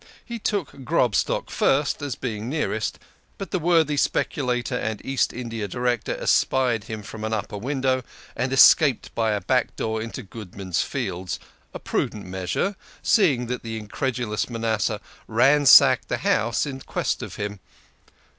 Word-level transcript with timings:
He 0.25 0.39
took 0.39 0.83
Grobstock 0.83 1.51
first 1.51 2.01
as 2.01 2.15
being 2.15 2.49
nearest, 2.49 2.97
but 3.37 3.51
the 3.51 3.59
worthy 3.59 3.97
speculator 3.97 4.75
and 4.75 4.99
East 5.05 5.31
India 5.31 5.67
Director 5.67 6.17
espied 6.17 6.85
him 6.85 7.03
from 7.03 7.23
an 7.23 7.33
upper 7.33 7.59
window, 7.59 8.01
and 8.35 8.51
escaped 8.51 9.13
by 9.13 9.33
a 9.33 9.41
back 9.41 9.75
door 9.75 10.01
into 10.01 10.23
Goodman's 10.23 10.81
Fields 10.81 11.39
a 11.71 11.77
prudent 11.77 12.25
measure, 12.25 12.75
seeing 13.03 13.45
that 13.45 13.61
the 13.61 13.77
incredulous 13.77 14.49
Manasseh 14.49 14.99
ransacked 15.27 16.07
the 16.07 16.17
house 16.17 16.65
in 16.65 16.79
quest 16.81 17.21
of 17.21 17.35
him. 17.35 17.59